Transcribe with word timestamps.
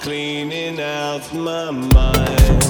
cleaning 0.00 0.80
out 0.80 1.32
my 1.34 1.70
mind. 1.70 2.69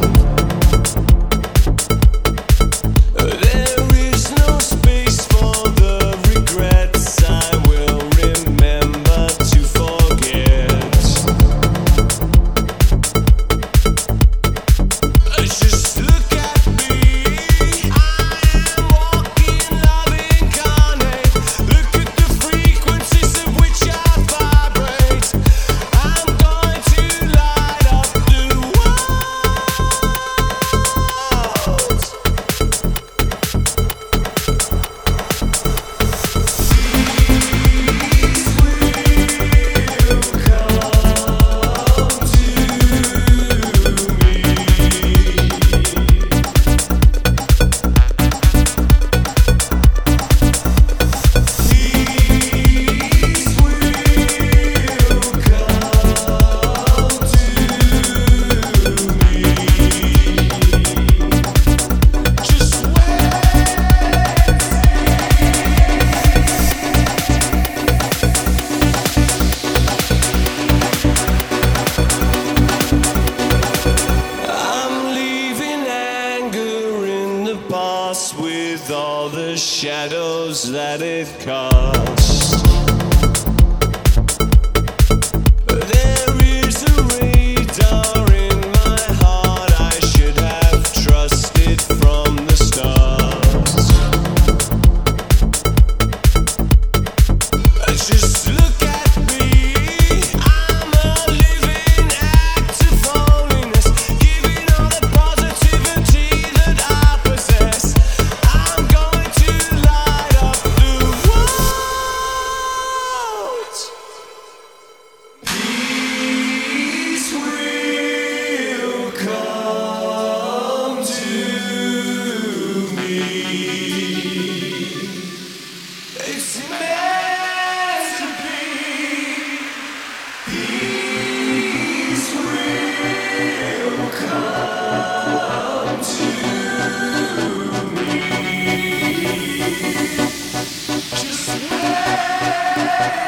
with 78.81 78.91
all 78.93 79.29
the 79.29 79.57
shadows 79.57 80.71
that 80.71 81.03
it 81.03 81.27
casts. 81.39 82.60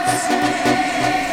dance. 0.05 1.32